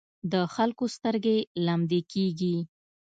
د 0.31 0.33
خلکو 0.55 0.85
سترګې 0.95 1.37
لمدې 1.65 2.01
کېږي. 2.13 2.55